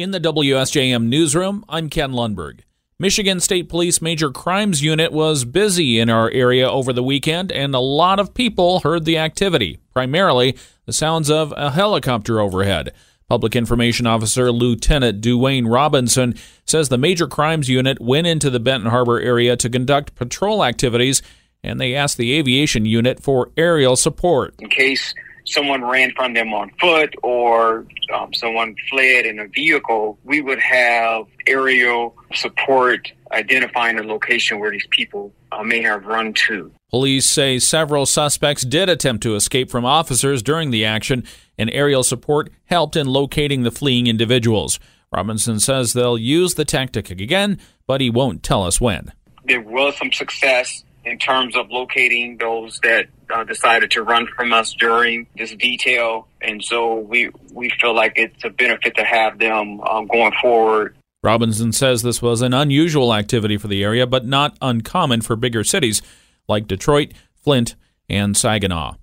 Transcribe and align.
In 0.00 0.12
the 0.12 0.18
WSJM 0.18 1.08
newsroom, 1.08 1.62
I'm 1.68 1.90
Ken 1.90 2.12
Lundberg. 2.12 2.60
Michigan 2.98 3.38
State 3.38 3.68
Police 3.68 4.00
Major 4.00 4.30
Crimes 4.30 4.82
Unit 4.82 5.12
was 5.12 5.44
busy 5.44 5.98
in 5.98 6.08
our 6.08 6.30
area 6.30 6.66
over 6.70 6.94
the 6.94 7.02
weekend, 7.02 7.52
and 7.52 7.74
a 7.74 7.80
lot 7.80 8.18
of 8.18 8.32
people 8.32 8.80
heard 8.80 9.04
the 9.04 9.18
activity, 9.18 9.78
primarily 9.92 10.56
the 10.86 10.94
sounds 10.94 11.28
of 11.30 11.52
a 11.54 11.72
helicopter 11.72 12.40
overhead. 12.40 12.94
Public 13.28 13.54
Information 13.54 14.06
Officer 14.06 14.50
Lieutenant 14.50 15.20
Duane 15.20 15.66
Robinson 15.66 16.34
says 16.64 16.88
the 16.88 16.96
Major 16.96 17.26
Crimes 17.26 17.68
Unit 17.68 18.00
went 18.00 18.26
into 18.26 18.48
the 18.48 18.58
Benton 18.58 18.88
Harbor 18.88 19.20
area 19.20 19.54
to 19.58 19.68
conduct 19.68 20.14
patrol 20.14 20.64
activities, 20.64 21.20
and 21.62 21.78
they 21.78 21.94
asked 21.94 22.16
the 22.16 22.32
Aviation 22.32 22.86
Unit 22.86 23.22
for 23.22 23.50
aerial 23.54 23.96
support. 23.96 24.54
In 24.60 24.70
case 24.70 25.12
someone 25.50 25.84
ran 25.84 26.12
from 26.12 26.34
them 26.34 26.52
on 26.54 26.70
foot 26.80 27.14
or 27.22 27.86
um, 28.14 28.32
someone 28.32 28.74
fled 28.88 29.26
in 29.26 29.38
a 29.38 29.48
vehicle, 29.48 30.18
we 30.24 30.40
would 30.40 30.60
have 30.60 31.26
aerial 31.46 32.16
support 32.34 33.12
identifying 33.32 33.96
the 33.96 34.02
location 34.02 34.58
where 34.58 34.70
these 34.70 34.86
people 34.90 35.32
uh, 35.52 35.62
may 35.62 35.82
have 35.82 36.04
run 36.04 36.32
to. 36.32 36.72
Police 36.90 37.26
say 37.26 37.58
several 37.58 38.06
suspects 38.06 38.62
did 38.62 38.88
attempt 38.88 39.22
to 39.22 39.36
escape 39.36 39.70
from 39.70 39.84
officers 39.84 40.42
during 40.42 40.70
the 40.70 40.84
action, 40.84 41.24
and 41.56 41.70
aerial 41.70 42.02
support 42.02 42.50
helped 42.64 42.96
in 42.96 43.06
locating 43.06 43.62
the 43.62 43.70
fleeing 43.70 44.06
individuals. 44.06 44.80
Robinson 45.12 45.60
says 45.60 45.92
they'll 45.92 46.18
use 46.18 46.54
the 46.54 46.64
tactic 46.64 47.10
again, 47.10 47.58
but 47.86 48.00
he 48.00 48.10
won't 48.10 48.42
tell 48.42 48.64
us 48.64 48.80
when. 48.80 49.12
There 49.44 49.60
was 49.60 49.96
some 49.96 50.12
success 50.12 50.84
in 51.04 51.18
terms 51.18 51.56
of 51.56 51.70
locating 51.70 52.36
those 52.36 52.78
that 52.82 53.06
uh, 53.32 53.44
decided 53.44 53.90
to 53.92 54.02
run 54.02 54.26
from 54.36 54.52
us 54.52 54.72
during 54.74 55.26
this 55.36 55.54
detail, 55.54 56.28
and 56.40 56.62
so 56.62 56.96
we 57.00 57.30
we 57.52 57.70
feel 57.80 57.94
like 57.94 58.12
it's 58.16 58.44
a 58.44 58.50
benefit 58.50 58.96
to 58.96 59.04
have 59.04 59.38
them 59.38 59.80
um, 59.82 60.06
going 60.06 60.32
forward. 60.40 60.96
Robinson 61.22 61.72
says 61.72 62.02
this 62.02 62.22
was 62.22 62.40
an 62.40 62.54
unusual 62.54 63.14
activity 63.14 63.58
for 63.58 63.68
the 63.68 63.84
area, 63.84 64.06
but 64.06 64.24
not 64.24 64.56
uncommon 64.62 65.20
for 65.20 65.36
bigger 65.36 65.62
cities 65.62 66.00
like 66.48 66.66
Detroit, 66.66 67.12
Flint, 67.34 67.76
and 68.08 68.36
Saginaw. 68.36 68.94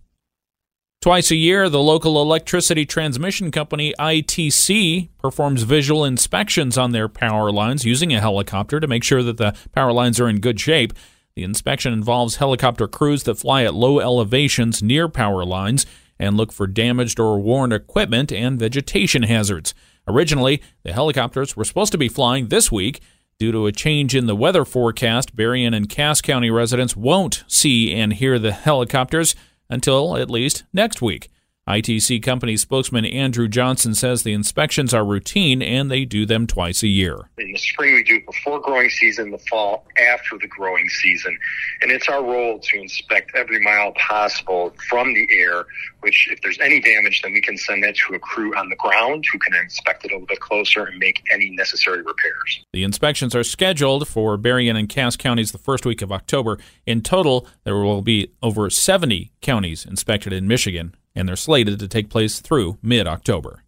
Twice 0.99 1.29
a 1.29 1.35
year, 1.35 1.69
the 1.69 1.79
local 1.79 2.19
electricity 2.19 2.83
transmission 2.83 3.51
company 3.51 3.93
ITC 3.99 5.09
performs 5.19 5.61
visual 5.61 6.03
inspections 6.03 6.75
on 6.75 6.91
their 6.91 7.07
power 7.07 7.51
lines 7.51 7.85
using 7.85 8.13
a 8.13 8.19
helicopter 8.19 8.79
to 8.79 8.87
make 8.87 9.03
sure 9.03 9.21
that 9.21 9.37
the 9.37 9.55
power 9.71 9.93
lines 9.93 10.19
are 10.19 10.27
in 10.27 10.39
good 10.39 10.59
shape. 10.59 10.93
The 11.37 11.43
inspection 11.43 11.93
involves 11.93 12.37
helicopter 12.37 12.87
crews 12.87 13.21
that 13.25 13.37
fly 13.37 13.63
at 13.63 13.75
low 13.75 13.99
elevations 13.99 14.81
near 14.81 15.07
power 15.07 15.45
lines 15.45 15.85
and 16.17 16.35
look 16.35 16.51
for 16.51 16.65
damaged 16.65 17.19
or 17.19 17.39
worn 17.39 17.71
equipment 17.71 18.31
and 18.31 18.57
vegetation 18.57 19.21
hazards. 19.21 19.75
Originally, 20.07 20.63
the 20.81 20.93
helicopters 20.93 21.55
were 21.55 21.63
supposed 21.63 21.91
to 21.91 21.97
be 21.99 22.09
flying 22.09 22.47
this 22.47 22.71
week. 22.71 23.01
Due 23.37 23.51
to 23.51 23.67
a 23.67 23.71
change 23.71 24.15
in 24.15 24.25
the 24.25 24.35
weather 24.35 24.65
forecast, 24.65 25.35
Berrien 25.35 25.75
and 25.75 25.89
Cass 25.89 26.21
County 26.21 26.49
residents 26.49 26.97
won't 26.97 27.43
see 27.45 27.93
and 27.93 28.13
hear 28.13 28.39
the 28.39 28.51
helicopters 28.51 29.35
until 29.69 30.17
at 30.17 30.31
least 30.31 30.63
next 30.73 31.03
week. 31.03 31.29
ITC 31.67 32.23
company 32.23 32.55
spokesman 32.55 33.03
Andrew 33.03 33.49
Johnson 33.49 33.93
says 33.93 34.23
the 34.23 34.31
inspections 34.31 34.93
are 34.93 35.03
routine 35.03 35.61
and 35.61 35.91
they 35.91 36.05
do 36.05 36.25
them 36.25 36.47
twice 36.47 36.81
a 36.81 36.87
year. 36.87 37.29
In 37.37 37.51
the 37.51 37.57
spring, 37.57 37.93
we 37.93 38.03
do 38.03 38.15
it 38.15 38.25
before 38.25 38.61
growing 38.61 38.89
season, 38.89 39.31
the 39.31 39.37
fall 39.37 39.85
after 40.13 40.37
the 40.37 40.47
growing 40.47 40.87
season. 40.87 41.37
And 41.81 41.91
it's 41.91 42.07
our 42.07 42.23
role 42.23 42.59
to 42.59 42.79
inspect 42.79 43.31
every 43.35 43.59
mile 43.59 43.91
possible 43.93 44.73
from 44.89 45.13
the 45.13 45.27
air, 45.29 45.65
which 45.99 46.29
if 46.31 46.41
there's 46.41 46.57
any 46.59 46.79
damage, 46.79 47.21
then 47.21 47.33
we 47.33 47.41
can 47.41 47.57
send 47.57 47.83
that 47.83 47.95
to 47.95 48.15
a 48.15 48.19
crew 48.19 48.55
on 48.55 48.69
the 48.69 48.77
ground 48.77 49.25
who 49.29 49.37
can 49.37 49.53
inspect 49.55 50.05
it 50.05 50.11
a 50.11 50.13
little 50.13 50.27
bit 50.27 50.39
closer 50.39 50.85
and 50.85 50.97
make 50.99 51.21
any 51.33 51.49
necessary 51.49 52.01
repairs. 52.01 52.63
The 52.71 52.83
inspections 52.83 53.35
are 53.35 53.43
scheduled 53.43 54.07
for 54.07 54.37
Berrien 54.37 54.77
and 54.77 54.87
Cass 54.87 55.17
counties 55.17 55.51
the 55.51 55.57
first 55.57 55.85
week 55.85 56.01
of 56.01 56.13
October. 56.13 56.59
In 56.85 57.01
total, 57.01 57.45
there 57.65 57.75
will 57.75 58.01
be 58.01 58.31
over 58.41 58.69
70 58.69 59.33
counties 59.41 59.85
inspected 59.85 60.31
in 60.31 60.47
Michigan 60.47 60.95
and 61.17 61.27
they're 61.27 61.35
slated 61.35 61.79
to 61.79 61.87
take 61.87 62.09
place 62.09 62.39
through 62.39 62.77
mid 62.81 63.07
October. 63.07 63.63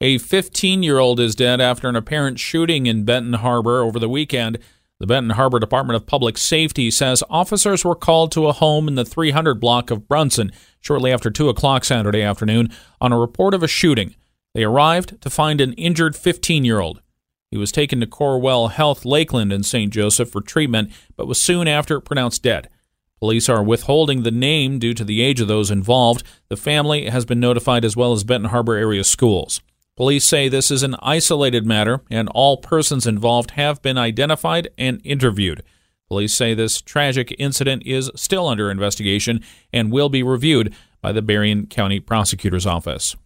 A 0.00 0.18
15 0.18 0.82
year 0.82 0.98
old 0.98 1.20
is 1.20 1.34
dead 1.34 1.60
after 1.60 1.88
an 1.88 1.96
apparent 1.96 2.38
shooting 2.38 2.86
in 2.86 3.04
Benton 3.04 3.34
Harbor 3.34 3.82
over 3.82 3.98
the 3.98 4.08
weekend. 4.08 4.58
The 4.98 5.06
Benton 5.06 5.30
Harbor 5.30 5.58
Department 5.58 5.96
of 5.96 6.06
Public 6.06 6.38
Safety 6.38 6.90
says 6.90 7.22
officers 7.28 7.84
were 7.84 7.94
called 7.94 8.32
to 8.32 8.46
a 8.46 8.54
home 8.54 8.88
in 8.88 8.94
the 8.94 9.04
300 9.04 9.60
block 9.60 9.90
of 9.90 10.08
Brunson 10.08 10.50
shortly 10.80 11.12
after 11.12 11.30
2 11.30 11.50
o'clock 11.50 11.84
Saturday 11.84 12.22
afternoon 12.22 12.70
on 13.02 13.12
a 13.12 13.18
report 13.18 13.52
of 13.52 13.62
a 13.62 13.68
shooting. 13.68 14.14
They 14.54 14.64
arrived 14.64 15.20
to 15.20 15.28
find 15.28 15.60
an 15.60 15.74
injured 15.74 16.16
15 16.16 16.64
year 16.64 16.80
old. 16.80 17.02
He 17.50 17.58
was 17.58 17.70
taken 17.70 18.00
to 18.00 18.06
Corewell 18.06 18.70
Health 18.70 19.04
Lakeland 19.04 19.52
in 19.52 19.62
St. 19.62 19.92
Joseph 19.92 20.30
for 20.30 20.40
treatment, 20.40 20.90
but 21.16 21.26
was 21.26 21.40
soon 21.40 21.68
after 21.68 22.00
pronounced 22.00 22.42
dead. 22.42 22.70
Police 23.18 23.48
are 23.48 23.62
withholding 23.62 24.22
the 24.22 24.30
name 24.30 24.78
due 24.78 24.94
to 24.94 25.04
the 25.04 25.22
age 25.22 25.40
of 25.40 25.48
those 25.48 25.70
involved. 25.70 26.22
The 26.48 26.56
family 26.56 27.08
has 27.08 27.24
been 27.24 27.40
notified 27.40 27.84
as 27.84 27.96
well 27.96 28.12
as 28.12 28.24
Benton 28.24 28.50
Harbor 28.50 28.74
area 28.74 29.04
schools. 29.04 29.60
Police 29.96 30.24
say 30.24 30.48
this 30.48 30.70
is 30.70 30.82
an 30.82 30.96
isolated 31.00 31.64
matter 31.64 32.02
and 32.10 32.28
all 32.28 32.58
persons 32.58 33.06
involved 33.06 33.52
have 33.52 33.80
been 33.80 33.96
identified 33.96 34.68
and 34.76 35.00
interviewed. 35.04 35.62
Police 36.08 36.34
say 36.34 36.52
this 36.52 36.82
tragic 36.82 37.34
incident 37.38 37.82
is 37.86 38.10
still 38.14 38.46
under 38.46 38.70
investigation 38.70 39.42
and 39.72 39.90
will 39.90 40.10
be 40.10 40.22
reviewed 40.22 40.74
by 41.00 41.12
the 41.12 41.22
Berrien 41.22 41.66
County 41.66 41.98
Prosecutor's 41.98 42.66
Office. 42.66 43.16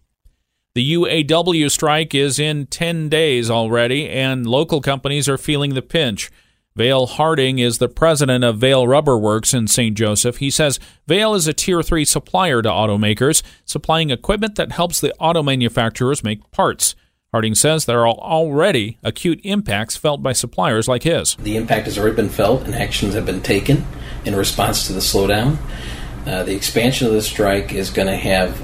The 0.73 0.93
UAW 0.93 1.69
strike 1.69 2.15
is 2.15 2.39
in 2.39 2.65
10 2.67 3.09
days 3.09 3.49
already, 3.49 4.07
and 4.07 4.47
local 4.47 4.79
companies 4.79 5.27
are 5.27 5.37
feeling 5.37 5.73
the 5.73 5.81
pinch. 5.81 6.31
Vale 6.75 7.05
Harding 7.05 7.59
is 7.59 7.79
the 7.79 7.89
president 7.89 8.45
of 8.45 8.57
Vail 8.57 8.87
Rubber 8.87 9.17
Works 9.17 9.53
in 9.53 9.67
St. 9.67 9.95
Joseph. 9.95 10.37
He 10.37 10.49
says 10.49 10.79
Vail 11.05 11.33
is 11.33 11.45
a 11.47 11.53
tier 11.53 11.83
3 11.83 12.05
supplier 12.05 12.61
to 12.61 12.69
automakers, 12.69 13.43
supplying 13.65 14.09
equipment 14.09 14.55
that 14.55 14.71
helps 14.71 15.01
the 15.01 15.13
auto 15.19 15.43
manufacturers 15.43 16.23
make 16.23 16.49
parts. 16.51 16.95
Harding 17.33 17.55
says 17.55 17.85
there 17.85 18.01
are 18.01 18.07
already 18.07 18.97
acute 19.03 19.41
impacts 19.43 19.97
felt 19.97 20.23
by 20.23 20.31
suppliers 20.31 20.87
like 20.87 21.03
his. 21.03 21.35
The 21.35 21.57
impact 21.57 21.87
has 21.87 21.97
already 21.97 22.15
been 22.15 22.29
felt 22.29 22.63
and 22.63 22.73
actions 22.73 23.15
have 23.15 23.25
been 23.25 23.41
taken 23.41 23.85
in 24.23 24.35
response 24.35 24.87
to 24.87 24.93
the 24.93 24.99
slowdown. 24.99 25.57
Uh, 26.25 26.43
the 26.43 26.55
expansion 26.55 27.07
of 27.07 27.13
the 27.13 27.21
strike 27.21 27.73
is 27.73 27.89
going 27.89 28.07
to 28.07 28.17
have 28.17 28.61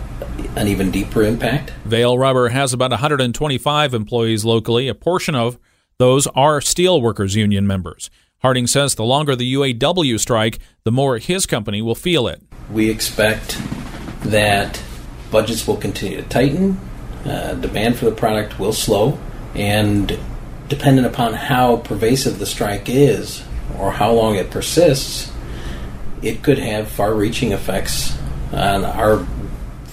an 0.57 0.67
even 0.67 0.91
deeper 0.91 1.23
impact. 1.23 1.71
Vail 1.85 2.17
Rubber 2.17 2.49
has 2.49 2.71
about 2.71 2.91
125 2.91 3.93
employees 3.93 4.45
locally. 4.45 4.87
A 4.87 4.95
portion 4.95 5.35
of 5.35 5.57
those 5.99 6.27
are 6.27 6.59
steelworkers 6.59 7.35
union 7.35 7.65
members. 7.65 8.09
Harding 8.39 8.67
says 8.67 8.95
the 8.95 9.03
longer 9.03 9.35
the 9.35 9.53
UAW 9.55 10.19
strike, 10.19 10.59
the 10.83 10.91
more 10.91 11.17
his 11.17 11.45
company 11.45 11.81
will 11.81 11.95
feel 11.95 12.27
it. 12.27 12.41
We 12.71 12.89
expect 12.89 13.59
that 14.23 14.81
budgets 15.31 15.67
will 15.67 15.77
continue 15.77 16.21
to 16.21 16.29
tighten, 16.29 16.79
uh, 17.25 17.55
demand 17.55 17.97
for 17.97 18.05
the 18.05 18.11
product 18.11 18.59
will 18.59 18.73
slow, 18.73 19.17
and 19.55 20.19
dependent 20.67 21.07
upon 21.07 21.33
how 21.33 21.77
pervasive 21.77 22.37
the 22.37 22.45
strike 22.45 22.89
is 22.89 23.43
or 23.79 23.91
how 23.91 24.11
long 24.11 24.35
it 24.35 24.51
persists, 24.51 25.31
it 26.21 26.43
could 26.43 26.59
have 26.59 26.89
far 26.89 27.13
reaching 27.13 27.53
effects 27.53 28.17
on 28.51 28.85
our 28.85 29.25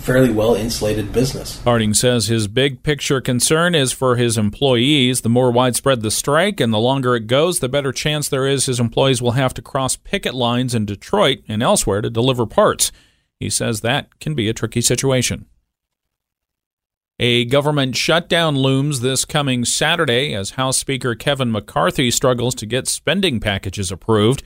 fairly 0.05 0.31
well 0.31 0.55
insulated 0.55 1.13
business. 1.13 1.63
Harding 1.63 1.95
says 1.95 2.27
his 2.27 2.47
big 2.47 2.83
picture 2.83 3.21
concern 3.21 3.75
is 3.75 3.91
for 3.91 4.17
his 4.17 4.37
employees. 4.37 5.23
The 5.23 5.31
more 5.31 5.51
widespread 5.51 6.03
the 6.03 6.11
strike 6.11 6.61
and 6.61 6.73
the 6.73 6.79
longer 6.79 7.17
it 7.17 7.27
goes, 7.27 7.61
the 7.61 7.69
better 7.69 7.91
chance 7.91 8.29
there 8.29 8.47
is 8.47 8.67
his 8.67 8.79
employees 8.79 9.23
will 9.23 9.33
have 9.33 9.55
to 9.55 9.63
cross 9.63 9.97
picket 9.97 10.35
lines 10.35 10.75
in 10.75 10.85
Detroit 10.85 11.39
and 11.49 11.63
elsewhere 11.63 12.03
to 12.03 12.11
deliver 12.11 12.45
parts. 12.45 12.93
He 13.41 13.49
says 13.49 13.81
that 13.81 14.21
can 14.21 14.35
be 14.35 14.49
a 14.49 14.55
tricky 14.55 14.83
situation. 14.83 15.47
A 17.19 17.45
government 17.45 17.97
shutdown 17.97 18.59
looms 18.59 19.01
this 19.01 19.25
coming 19.25 19.65
Saturday 19.65 20.35
as 20.35 20.51
House 20.51 20.77
Speaker 20.77 21.15
Kevin 21.15 21.51
McCarthy 21.51 22.11
struggles 22.11 22.55
to 22.57 22.67
get 22.67 22.89
spending 22.89 23.39
packages 23.41 23.93
approved. 23.93 24.43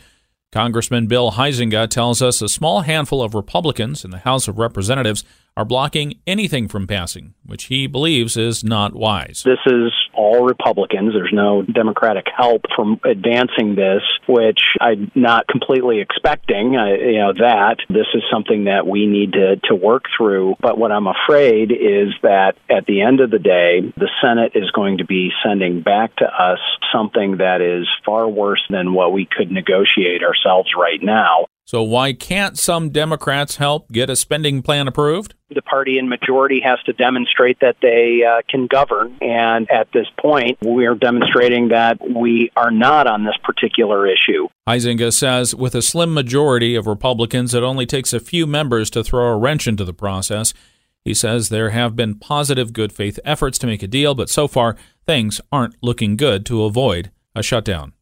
Congressman 0.50 1.06
Bill 1.06 1.32
Huizenga 1.32 1.88
tells 1.88 2.22
us 2.22 2.40
a 2.40 2.49
small 2.49 2.82
handful 2.82 3.22
of 3.22 3.34
Republicans 3.34 4.04
in 4.04 4.11
the 4.11 4.19
House 4.19 4.49
of 4.49 4.58
Representatives 4.58 5.25
are 5.58 5.64
blocking 5.64 6.14
anything 6.25 6.69
from 6.69 6.87
passing, 6.87 7.34
which 7.44 7.64
he 7.64 7.88
believes 7.88 8.37
is 8.37 8.62
not 8.62 8.94
wise. 8.94 9.43
This 9.44 9.58
is 9.66 9.93
all 10.14 10.44
Republicans. 10.44 11.14
There's 11.14 11.32
no 11.32 11.62
Democratic 11.62 12.26
help 12.34 12.62
from 12.76 13.00
advancing 13.05 13.75
this, 13.75 14.02
which 14.28 14.60
I'm 14.81 15.10
not 15.16 15.49
completely 15.49 16.00
expecting. 16.00 16.76
Uh, 16.76 16.87
you 16.87 17.19
know 17.19 17.32
that 17.32 17.78
this 17.88 18.06
is 18.14 18.22
something 18.31 18.66
that 18.66 18.87
we 18.87 19.06
need 19.06 19.32
to 19.32 19.56
to 19.64 19.75
work 19.75 20.05
through. 20.16 20.55
But 20.60 20.78
what 20.78 20.93
I'm 20.93 21.08
afraid 21.08 21.72
is 21.72 22.14
that 22.22 22.52
at 22.70 22.87
the 22.87 23.02
end 23.02 23.19
of 23.19 23.32
the 23.32 23.40
day, 23.40 23.81
the 23.96 24.11
Senate 24.22 24.52
is 24.54 24.70
going 24.70 24.99
to 24.99 25.04
be 25.04 25.32
sending 25.44 25.82
back 25.82 26.14
to 26.16 26.26
us 26.26 26.61
something 26.93 27.38
that 27.38 27.62
is 27.62 27.88
far 28.06 28.28
worse 28.28 28.62
than 28.70 28.94
what 28.94 29.12
we 29.12 29.26
could 29.26 29.50
negotiate 29.50 30.22
ourselves 30.22 30.70
right 30.78 31.02
now. 31.02 31.46
So, 31.68 31.82
why 31.82 32.14
can't 32.14 32.58
some 32.58 32.88
Democrats 32.88 33.56
help 33.56 33.92
get 33.92 34.08
a 34.08 34.16
spending 34.16 34.62
plan 34.62 34.88
approved? 34.88 35.34
The 35.50 35.60
party 35.60 35.98
in 35.98 36.08
majority 36.08 36.62
has 36.64 36.78
to 36.86 36.94
demonstrate 36.94 37.60
that 37.60 37.76
they 37.82 38.22
uh, 38.24 38.40
can 38.48 38.68
govern. 38.68 39.18
And 39.20 39.70
at 39.70 39.92
this 39.92 40.06
point, 40.18 40.56
we 40.62 40.86
are 40.86 40.94
demonstrating 40.94 41.68
that 41.68 41.98
we 42.00 42.50
are 42.56 42.70
not 42.70 43.06
on 43.06 43.26
this 43.26 43.36
particular 43.44 44.06
issue. 44.06 44.48
Huizenga 44.66 45.12
says 45.12 45.54
with 45.54 45.74
a 45.74 45.82
slim 45.82 46.14
majority 46.14 46.74
of 46.74 46.86
Republicans, 46.86 47.52
it 47.52 47.62
only 47.62 47.84
takes 47.84 48.14
a 48.14 48.20
few 48.20 48.46
members 48.46 48.88
to 48.88 49.04
throw 49.04 49.26
a 49.26 49.36
wrench 49.36 49.68
into 49.68 49.84
the 49.84 49.92
process. 49.92 50.54
He 51.04 51.12
says 51.12 51.50
there 51.50 51.68
have 51.68 51.94
been 51.94 52.14
positive 52.14 52.72
good 52.72 52.94
faith 52.94 53.20
efforts 53.26 53.58
to 53.58 53.66
make 53.66 53.82
a 53.82 53.86
deal, 53.86 54.14
but 54.14 54.30
so 54.30 54.48
far, 54.48 54.74
things 55.06 55.38
aren't 55.52 55.76
looking 55.82 56.16
good 56.16 56.46
to 56.46 56.64
avoid 56.64 57.10
a 57.34 57.42
shutdown. 57.42 57.92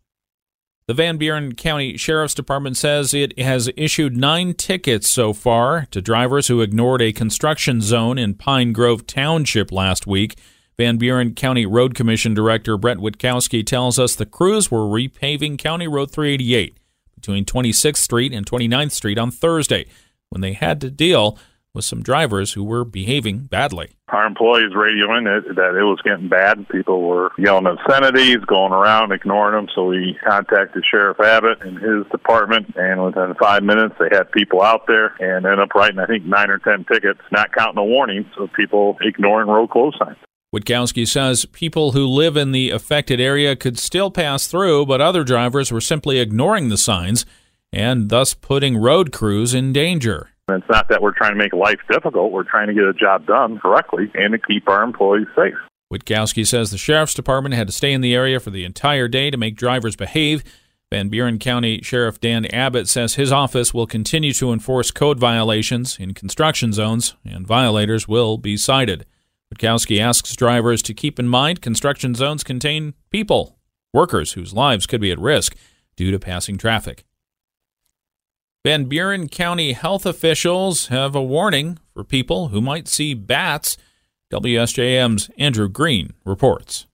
The 0.89 0.95
Van 0.95 1.17
Buren 1.17 1.57
County 1.57 1.97
Sheriff's 1.97 2.33
Department 2.35 2.77
says 2.77 3.13
it 3.13 3.37
has 3.41 3.69
issued 3.77 4.17
nine 4.17 4.55
tickets 4.55 5.11
so 5.11 5.33
far 5.33 5.89
to 5.91 6.01
drivers 6.01 6.47
who 6.47 6.61
ignored 6.61 7.03
a 7.03 7.13
construction 7.13 7.81
zone 7.81 8.19
in 8.19 8.35
Pine 8.35 8.73
Grove 8.73 9.05
Township 9.05 9.73
last 9.73 10.07
week. 10.07 10.39
Van 10.79 10.97
Buren 10.97 11.35
County 11.35 11.67
Road 11.67 11.97
Commission 11.97 12.35
Director 12.35 12.77
Brett 12.77 12.99
Witkowski 12.99 13.67
tells 13.67 13.99
us 13.99 14.15
the 14.15 14.27
crews 14.27 14.71
were 14.71 14.87
repaving 14.87 15.59
County 15.59 15.89
Road 15.89 16.13
388 16.13 16.79
between 17.17 17.45
26th 17.45 17.97
Street 17.97 18.33
and 18.33 18.47
29th 18.47 18.93
Street 18.93 19.19
on 19.19 19.33
Thursday 19.33 19.87
when 20.29 20.41
they 20.41 20.53
had 20.53 20.81
to 20.83 20.89
deal 20.89 21.37
with 21.77 21.85
some 21.85 22.03
drivers 22.03 22.55
who 22.55 22.65
were 22.65 22.85
behaving 22.85 23.41
badly. 23.41 23.91
Our 24.09 24.27
employees 24.27 24.73
radioing 24.73 25.25
that, 25.25 25.55
that 25.55 25.77
it 25.77 25.85
was 25.85 26.01
getting 26.03 26.29
bad. 26.29 26.69
People 26.69 27.03
were 27.03 27.31
yelling 27.39 27.67
obscenities, 27.67 28.39
going 28.47 28.73
around, 28.73 29.13
ignoring 29.13 29.55
them. 29.55 29.69
So 29.75 29.87
we 29.87 30.19
contacted 30.27 30.85
Sheriff 30.91 31.21
Abbott 31.21 31.63
and 31.63 31.79
his 31.79 32.11
department, 32.11 32.75
and 32.77 33.05
within 33.05 33.35
five 33.39 33.63
minutes, 33.63 33.95
they 34.01 34.09
had 34.11 34.33
people 34.33 34.63
out 34.63 34.87
there 34.89 35.15
and 35.21 35.45
ended 35.45 35.61
up 35.61 35.75
writing, 35.75 35.99
I 35.99 36.07
think, 36.07 36.25
nine 36.25 36.51
or 36.51 36.59
ten 36.59 36.85
tickets, 36.91 37.21
not 37.31 37.53
counting 37.53 37.77
the 37.77 37.83
warnings 37.83 38.27
of 38.39 38.53
people 38.55 38.97
ignoring 39.03 39.49
road 39.49 39.71
close 39.71 39.95
signs. 39.99 40.17
Witkowski 40.55 41.07
says 41.07 41.45
people 41.45 41.93
who 41.93 42.07
live 42.07 42.37
in 42.37 42.53
the 42.53 42.71
affected 42.71 43.21
area 43.21 43.55
could 43.55 43.79
still 43.79 44.11
pass 44.11 44.47
through, 44.47 44.87
but 44.87 45.01
other 45.03 45.25
drivers 45.25 45.71
were 45.71 45.81
simply 45.81 46.19
ignoring 46.19 46.69
the 46.69 46.79
signs 46.79 47.27
and 47.73 48.09
thus 48.09 48.33
putting 48.33 48.79
road 48.79 49.13
crews 49.13 49.53
in 49.53 49.73
danger. 49.73 50.31
It's 50.49 50.69
not 50.71 50.89
that 50.91 51.03
we're 51.03 51.13
trying 51.13 51.33
to 51.33 51.39
make 51.39 51.53
life 51.53 51.81
difficult. 51.91 52.31
We're 52.31 52.45
trying 52.45 52.69
to 52.69 52.75
get 52.75 52.85
a 52.85 52.93
job 52.93 53.27
done 53.27 53.59
correctly 53.59 54.13
and 54.15 54.33
to 54.33 54.39
keep 54.39 54.69
our 54.69 54.85
employees 54.85 55.27
safe. 55.35 55.55
Witkowski 55.93 56.47
says 56.47 56.71
the 56.71 56.79
sheriff's 56.79 57.15
department 57.15 57.57
had 57.57 57.67
to 57.67 57.73
stay 57.73 57.93
in 57.93 58.01
the 58.01 58.15
area 58.15 58.39
for 58.39 58.51
the 58.51 58.65
entire 58.65 59.09
day 59.09 59.31
to 59.31 59.37
make 59.37 59.57
drivers 59.57 59.97
behave. 59.97 60.45
Van 60.93 61.09
Buren 61.09 61.41
County 61.41 61.81
Sheriff 61.83 62.21
Dan 62.21 62.47
Abbott 62.47 62.89
says 62.89 63.15
his 63.15 63.33
office 63.33 63.75
will 63.75 63.89
continue 63.89 64.33
to 64.35 64.53
enforce 64.53 64.93
code 64.93 65.19
violations 65.19 65.99
in 65.99 66.15
construction 66.15 66.73
zones, 66.73 67.17
and 67.25 67.45
violators 67.45 68.07
will 68.07 68.39
be 68.39 68.57
cited. 68.57 69.05
Witkowski 69.53 69.99
asks 69.99 70.37
drivers 70.37 70.81
to 70.83 70.95
keep 70.95 71.19
in 71.19 71.27
mind 71.27 71.61
construction 71.61 72.15
zones 72.15 72.45
contain 72.45 72.95
people, 73.11 73.59
workers 73.93 74.35
whose 74.35 74.55
lives 74.55 74.87
could 74.87 75.01
be 75.01 75.11
at 75.11 75.19
risk 75.19 75.57
due 75.97 76.13
to 76.13 76.21
passing 76.21 76.57
traffic. 76.57 77.05
Van 78.67 78.87
Buren 78.87 79.29
County 79.29 79.75
health 79.75 80.05
officials 80.05 80.89
have 80.89 81.15
a 81.15 81.23
warning 81.23 81.79
for 81.95 82.03
people 82.03 82.49
who 82.49 82.61
might 82.61 82.89
see 82.89 83.15
bats. 83.15 83.77
WSJM's 84.33 85.31
Andrew 85.39 85.69
Green 85.69 86.15
reports. 86.25 86.89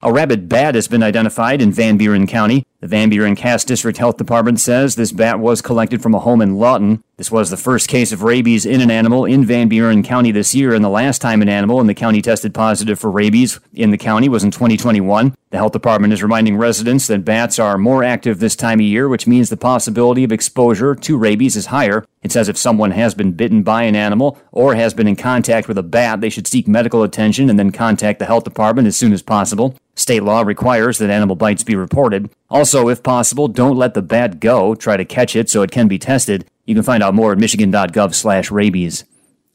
A 0.00 0.10
rabid 0.10 0.48
bat 0.48 0.76
has 0.76 0.88
been 0.88 1.02
identified 1.02 1.60
in 1.60 1.72
Van 1.72 1.98
Buren 1.98 2.26
County. 2.26 2.64
The 2.80 2.86
Van 2.86 3.10
Buren 3.10 3.36
Cass 3.36 3.62
District 3.62 3.98
Health 3.98 4.16
Department 4.16 4.58
says 4.58 4.96
this 4.96 5.12
bat 5.12 5.38
was 5.38 5.60
collected 5.60 6.02
from 6.02 6.14
a 6.14 6.18
home 6.18 6.40
in 6.40 6.56
Lawton. 6.56 7.04
This 7.18 7.30
was 7.30 7.50
the 7.50 7.58
first 7.58 7.88
case 7.88 8.10
of 8.10 8.22
rabies 8.22 8.64
in 8.64 8.80
an 8.80 8.90
animal 8.90 9.26
in 9.26 9.44
Van 9.44 9.68
Buren 9.68 10.02
County 10.02 10.32
this 10.32 10.54
year, 10.54 10.72
and 10.72 10.82
the 10.82 10.88
last 10.88 11.20
time 11.20 11.42
an 11.42 11.50
animal 11.50 11.78
in 11.82 11.88
the 11.88 11.94
county 11.94 12.22
tested 12.22 12.54
positive 12.54 12.98
for 12.98 13.10
rabies 13.10 13.60
in 13.74 13.90
the 13.90 13.98
county 13.98 14.30
was 14.30 14.42
in 14.42 14.50
2021. 14.50 15.34
The 15.50 15.58
health 15.58 15.72
department 15.72 16.14
is 16.14 16.22
reminding 16.22 16.56
residents 16.56 17.06
that 17.08 17.22
bats 17.22 17.58
are 17.58 17.76
more 17.76 18.02
active 18.02 18.38
this 18.38 18.56
time 18.56 18.78
of 18.78 18.86
year, 18.86 19.10
which 19.10 19.26
means 19.26 19.50
the 19.50 19.58
possibility 19.58 20.24
of 20.24 20.32
exposure 20.32 20.94
to 20.94 21.18
rabies 21.18 21.56
is 21.56 21.66
higher. 21.66 22.06
It 22.22 22.32
says 22.32 22.48
if 22.48 22.56
someone 22.56 22.92
has 22.92 23.14
been 23.14 23.32
bitten 23.32 23.62
by 23.62 23.82
an 23.82 23.96
animal 23.96 24.38
or 24.52 24.74
has 24.76 24.94
been 24.94 25.08
in 25.08 25.16
contact 25.16 25.68
with 25.68 25.76
a 25.76 25.82
bat, 25.82 26.20
they 26.20 26.30
should 26.30 26.46
seek 26.46 26.68
medical 26.68 27.02
attention 27.02 27.50
and 27.50 27.58
then 27.58 27.72
contact 27.72 28.20
the 28.20 28.26
health 28.26 28.44
department 28.44 28.88
as 28.88 28.96
soon 28.96 29.12
as 29.12 29.22
possible. 29.22 29.76
State 29.96 30.22
law 30.22 30.42
requires 30.42 30.98
that 30.98 31.10
animal 31.10 31.36
bites 31.36 31.64
be 31.64 31.74
reported. 31.74 32.30
Also, 32.48 32.69
if 32.74 33.02
possible, 33.02 33.48
don't 33.48 33.76
let 33.76 33.94
the 33.94 34.02
bat 34.02 34.40
go. 34.40 34.74
Try 34.74 34.96
to 34.96 35.04
catch 35.04 35.34
it 35.34 35.50
so 35.50 35.62
it 35.62 35.70
can 35.70 35.88
be 35.88 35.98
tested. 35.98 36.48
You 36.66 36.74
can 36.74 36.84
find 36.84 37.02
out 37.02 37.14
more 37.14 37.32
at 37.32 37.38
michigan.gov 37.38 38.14
slash 38.14 38.50
rabies. 38.50 39.04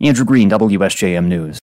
Andrew 0.01 0.25
Green, 0.25 0.50
WSJM 0.50 1.25
News. 1.25 1.59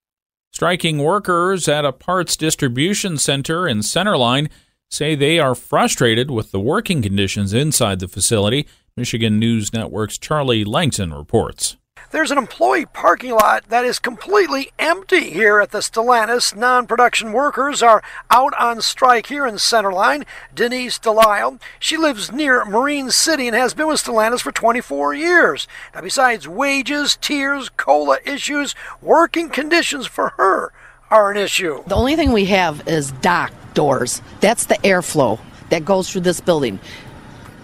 Striking 0.53 0.99
workers 0.99 1.69
at 1.69 1.85
a 1.85 1.93
parts 1.93 2.37
distribution 2.37 3.19
center 3.19 3.67
in 3.67 3.83
Center 3.83 4.17
Line 4.17 4.49
say 4.91 5.15
they 5.15 5.39
are 5.39 5.55
frustrated 5.55 6.31
with 6.31 6.53
the 6.53 6.61
working 6.61 7.03
conditions 7.03 7.53
inside 7.55 8.01
the 8.01 8.09
facility. 8.09 8.67
Michigan 8.97 9.39
News 9.39 9.73
Network's 9.73 10.19
Charlie 10.19 10.65
Langton 10.65 11.15
reports. 11.15 11.77
There's 12.13 12.31
an 12.31 12.37
employee 12.37 12.85
parking 12.85 13.33
lot 13.33 13.71
that 13.71 13.87
is 13.87 13.99
completely 13.99 14.71
empty 14.79 15.31
here 15.31 15.61
at 15.61 15.71
the 15.71 15.79
Stellantis. 15.79 16.55
Non 16.55 16.87
production 16.87 17.33
workers 17.33 17.83
are 17.83 18.03
out 18.31 18.53
on 18.61 18.83
strike 18.83 19.29
here 19.29 19.47
in 19.47 19.57
Center 19.57 19.91
Line. 19.91 20.27
Denise 20.55 20.99
Delisle, 20.99 21.59
she 21.79 21.97
lives 21.97 22.31
near 22.31 22.67
Marine 22.67 23.11
City 23.11 23.47
and 23.47 23.57
has 23.57 23.73
been 23.73 23.89
with 23.89 24.05
Stellantis 24.05 24.43
for 24.43 24.53
24 24.53 25.15
years. 25.15 25.67
Now, 25.95 26.03
besides 26.03 26.47
wages, 26.47 27.17
tiers, 27.17 27.71
COLA 27.71 28.19
issues, 28.27 28.75
working 29.01 29.49
conditions 29.49 30.07
for 30.07 30.35
her 30.37 30.71
are 31.11 31.31
an 31.31 31.39
issue. 31.39 31.83
The 31.87 31.97
only 31.97 32.15
thing 32.15 32.33
we 32.33 32.45
have 32.45 32.87
is 32.87 33.13
dock 33.23 33.53
doors. 33.73 34.21
That's 34.41 34.67
the 34.67 34.75
airflow 34.75 35.41
that 35.71 35.87
goes 35.87 36.13
through 36.13 36.21
this 36.21 36.43
building. 36.43 36.79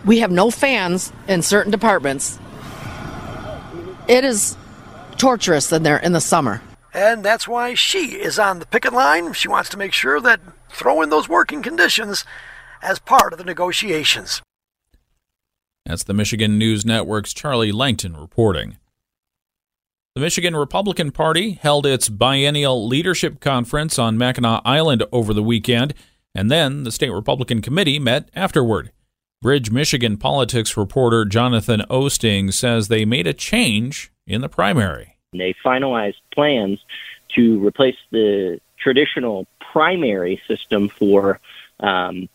We 0.06 0.21
have 0.21 0.31
no 0.31 0.51
fans 0.51 1.12
in 1.29 1.43
certain 1.43 1.71
departments 1.71 2.39
it 4.08 4.25
is 4.25 4.56
torturous 5.16 5.70
in 5.72 5.82
there 5.82 5.99
in 5.99 6.12
the 6.12 6.20
summer. 6.20 6.62
And 6.94 7.25
that's 7.25 7.46
why 7.46 7.75
she 7.75 8.16
is 8.16 8.38
on 8.38 8.58
the 8.58 8.66
picket 8.66 8.93
line. 8.93 9.32
She 9.34 9.49
wants 9.49 9.69
to 9.70 9.76
make 9.76 9.93
sure 9.93 10.20
that 10.20 10.40
throw 10.70 11.02
in 11.02 11.10
those 11.10 11.28
working 11.28 11.62
conditions 11.62 12.25
as 12.82 12.99
part 12.99 13.32
of 13.32 13.38
the 13.38 13.44
negotiations. 13.44 14.43
That's 15.84 16.05
the 16.05 16.14
Michigan 16.14 16.58
News 16.58 16.84
Network's 16.84 17.32
Charlie 17.32 17.72
Langton 17.72 18.16
reporting. 18.16 18.78
The 20.14 20.20
Michigan 20.20 20.56
Republican 20.56 21.12
Party 21.12 21.52
held 21.52 21.87
its 21.87 22.08
biennial 22.08 22.87
leadership 22.87 23.40
conference 23.40 23.99
on 23.99 24.19
Mackinac 24.19 24.62
Island 24.64 25.05
over 25.12 25.32
the 25.32 25.43
weekend, 25.43 25.94
and 26.34 26.50
then 26.50 26.84
the 26.84 26.91
state 26.91 27.10
Republican 27.10 27.62
committee 27.62 27.98
met 27.98 28.29
afterward. 28.34 28.91
Bridge, 29.41 29.71
Michigan 29.71 30.17
politics 30.17 30.77
reporter 30.77 31.25
Jonathan 31.25 31.83
Oosting 31.89 32.53
says 32.53 32.89
they 32.89 33.05
made 33.05 33.29
a 33.29 33.33
change 33.33 34.11
in 34.27 34.41
the 34.41 34.49
primary. 34.49 35.17
They 35.33 35.55
finalized 35.65 36.17
plans 36.35 36.81
to 37.37 37.65
replace 37.65 37.95
the 38.11 38.61
traditional 38.81 39.47
primary 39.73 40.43
system 40.49 40.89
for 40.89 41.39
um, 41.79 42.29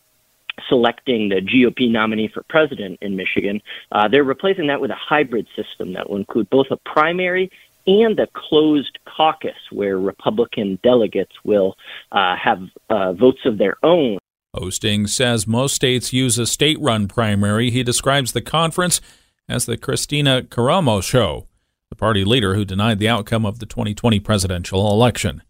selecting 0.69 1.27
the 1.27 1.41
GOP 1.41 1.91
nominee 1.91 2.29
for 2.29 2.41
president 2.43 2.99
in 3.01 3.17
Michigan. 3.17 3.61
Uh, 3.91 4.07
they're 4.07 4.23
replacing 4.23 4.67
that 4.67 4.79
with 4.79 4.91
a 4.91 4.95
hybrid 4.95 5.47
system 5.57 5.91
that 5.93 6.09
will 6.09 6.15
include 6.15 6.49
both 6.49 6.67
a 6.71 6.77
primary 6.77 7.51
and 7.85 8.17
a 8.17 8.27
closed 8.27 8.97
caucus 9.03 9.57
where 9.71 9.99
Republican 9.99 10.79
delegates 10.83 11.35
will 11.43 11.75
uh, 12.13 12.37
have 12.37 12.61
uh, 12.89 13.11
votes 13.11 13.41
of 13.43 13.57
their 13.57 13.75
own 13.83 14.19
Oosting 14.55 15.07
says 15.09 15.47
most 15.47 15.75
states 15.75 16.13
use 16.13 16.37
a 16.37 16.45
state 16.45 16.79
run 16.79 17.07
primary. 17.07 17.71
He 17.71 17.83
describes 17.83 18.31
the 18.31 18.41
conference 18.41 19.01
as 19.49 19.65
the 19.65 19.77
Kristina 19.77 20.43
Karamo 20.43 21.01
show, 21.01 21.47
the 21.89 21.95
party 21.95 22.23
leader 22.23 22.55
who 22.55 22.65
denied 22.65 22.99
the 22.99 23.09
outcome 23.09 23.45
of 23.45 23.59
the 23.59 23.65
2020 23.65 24.19
presidential 24.19 24.91
election. 24.91 25.41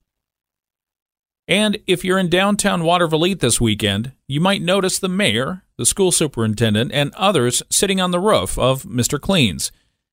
And 1.48 1.80
if 1.86 2.06
you're 2.06 2.20
in 2.20 2.30
downtown 2.30 2.84
Watervliet 2.84 3.40
this 3.40 3.60
weekend, 3.60 4.14
you 4.28 4.40
might 4.40 4.62
notice 4.62 4.98
the 4.98 5.10
mayor, 5.10 5.64
the 5.78 5.86
school 5.86 6.12
superintendent, 6.12 6.92
and 6.94 7.14
others 7.16 7.62
sitting 7.70 8.00
on 8.00 8.12
the 8.12 8.20
roof 8.20 8.58
of 8.58 8.84
Mr. 8.84 9.20
Cleans. 9.20 9.72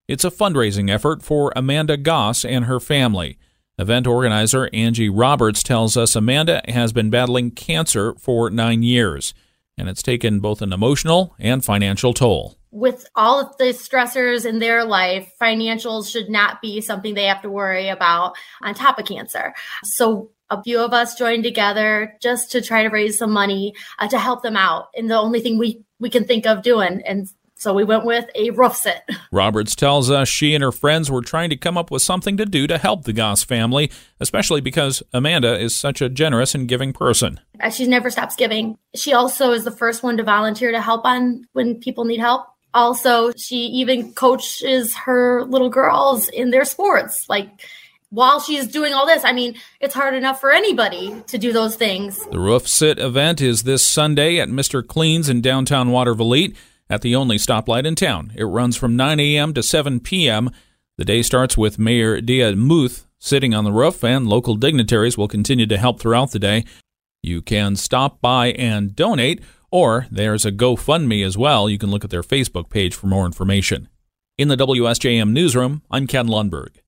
It's 0.09 0.25
a 0.25 0.31
fundraising 0.31 0.91
effort 0.91 1.23
for 1.23 1.53
Amanda 1.55 1.97
Goss 1.97 2.45
and 2.45 2.65
her 2.65 2.81
family. 2.81 3.39
Event 3.81 4.07
organizer 4.07 4.69
Angie 4.75 5.09
Roberts 5.09 5.63
tells 5.63 5.97
us 5.97 6.15
Amanda 6.15 6.61
has 6.69 6.93
been 6.93 7.09
battling 7.09 7.51
cancer 7.51 8.15
for 8.17 8.51
nine 8.51 8.83
years, 8.83 9.33
and 9.79 9.89
it's 9.89 10.03
taken 10.03 10.41
both 10.41 10.61
an 10.61 10.75
emotional 10.75 11.35
and 11.39 11.65
financial 11.65 12.13
toll. 12.13 12.59
With 12.71 13.09
all 13.17 13.41
of 13.41 13.57
the 13.57 13.73
stressors 13.73 14.45
in 14.45 14.59
their 14.59 14.85
life, 14.85 15.33
financials 15.41 16.13
should 16.13 16.29
not 16.29 16.61
be 16.61 16.83
something 16.83 17.15
they 17.15 17.25
have 17.25 17.41
to 17.41 17.51
worry 17.51 17.89
about 17.89 18.35
on 18.61 18.75
top 18.75 18.99
of 18.99 19.07
cancer. 19.07 19.55
So 19.83 20.31
a 20.51 20.63
few 20.63 20.81
of 20.81 20.93
us 20.93 21.15
joined 21.15 21.45
together 21.45 22.17
just 22.21 22.53
to 22.53 22.61
try 22.61 22.83
to 22.83 22.91
raise 22.91 23.17
some 23.17 23.33
money 23.33 23.75
uh, 23.99 24.09
to 24.09 24.19
help 24.19 24.43
them 24.43 24.59
out. 24.59 24.89
And 24.95 25.11
the 25.11 25.17
only 25.17 25.41
thing 25.41 25.57
we, 25.57 25.83
we 25.99 26.11
can 26.11 26.25
think 26.25 26.47
of 26.47 26.63
doing 26.63 27.01
and 27.07 27.29
So 27.61 27.75
we 27.75 27.85
went 27.85 28.07
with 28.07 28.25
a 28.35 28.49
roof 28.51 28.75
sit. 28.75 29.03
Roberts 29.31 29.77
tells 29.77 30.11
us 30.11 30.31
she 30.31 30.55
and 30.55 30.65
her 30.65 30.73
friends 30.73 31.11
were 31.11 31.21
trying 31.21 31.51
to 31.51 31.59
come 31.59 31.77
up 31.77 31.91
with 31.91 32.01
something 32.01 32.39
to 32.39 32.47
do 32.47 32.67
to 32.67 32.79
help 32.79 33.05
the 33.05 33.13
Goss 33.13 33.45
family, 33.45 33.93
especially 34.19 34.63
because 34.63 35.03
Amanda 35.13 35.61
is 35.61 35.77
such 35.77 36.01
a 36.01 36.09
generous 36.09 36.55
and 36.55 36.67
giving 36.67 36.95
person. 36.95 37.39
She 37.71 37.87
never 37.87 38.09
stops 38.09 38.35
giving. 38.35 38.79
She 38.95 39.13
also 39.13 39.53
is 39.53 39.65
the 39.65 39.71
first 39.71 40.03
one 40.03 40.17
to 40.17 40.23
volunteer 40.23 40.73
to 40.73 40.81
help 40.81 41.05
on 41.05 41.47
when 41.53 41.75
people 41.75 42.07
need 42.07 42.21
help. 42.21 42.47
Also, 42.73 43.31
she 43.33 43.57
even 43.57 44.15
coaches 44.15 44.95
her 44.95 45.45
little 45.45 45.69
girls 45.69 46.31
in 46.31 46.53
their 46.53 46.65
sports. 46.65 47.29
Like 47.29 47.61
while 48.09 48.41
she's 48.41 48.69
doing 48.69 48.95
all 48.95 49.07
this, 49.07 49.23
I 49.23 49.33
mean, 49.33 49.57
it's 49.81 49.95
hard 49.95 50.15
enough 50.15 50.41
for 50.41 50.51
anybody 50.51 51.23
to 51.27 51.37
do 51.37 51.53
those 51.53 51.77
things. 51.77 52.25
The 52.27 52.39
Roof 52.41 52.67
Sit 52.67 52.99
event 52.99 53.43
is 53.43 53.65
this 53.65 53.87
Sunday 53.87 54.39
at 54.41 54.49
Mr. 54.49 54.87
Clean's 54.87 55.29
in 55.29 55.43
downtown 55.43 55.91
Water 55.91 56.15
Watervliet 56.15 56.57
at 56.91 57.01
the 57.01 57.15
only 57.15 57.37
stoplight 57.37 57.87
in 57.87 57.95
town. 57.95 58.33
It 58.35 58.45
runs 58.45 58.77
from 58.77 58.97
9 58.97 59.19
a.m. 59.21 59.55
to 59.55 59.63
7 59.63 60.01
p.m. 60.01 60.51
The 60.99 61.05
day 61.05 61.23
starts 61.23 61.57
with 61.57 61.79
Mayor 61.79 62.21
Dia 62.21 62.55
Muth 62.57 63.07
sitting 63.19 63.55
on 63.55 63.65
the 63.65 63.73
roof, 63.73 64.03
and 64.03 64.27
local 64.27 64.57
dignitaries 64.57 65.17
will 65.17 65.29
continue 65.29 65.67
to 65.67 65.79
help 65.79 66.01
throughout 66.01 66.33
the 66.33 66.39
day. 66.39 66.65
You 67.23 67.41
can 67.43 67.77
stop 67.77 68.21
by 68.21 68.49
and 68.53 68.97
donate, 68.97 69.43
or 69.71 70.07
there's 70.11 70.45
a 70.45 70.53
GoFundMe 70.53 71.25
as 71.25 71.39
well. 71.39 71.71
You 71.71 71.79
can 71.79 71.91
look 71.91 72.05
at 72.05 72.11
their 72.11 72.23
Facebook 72.23 72.71
page 72.71 72.95
for 72.95 73.07
more 73.07 73.27
information. 73.27 73.89
In 74.37 74.49
the 74.49 74.57
WSJM 74.57 75.31
newsroom, 75.31 75.83
I'm 75.91 76.07
Ken 76.07 76.27
Lundberg. 76.27 76.79